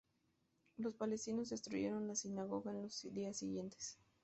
[0.77, 3.99] Los palestinos destruyeron la sinagoga en los días siguientes.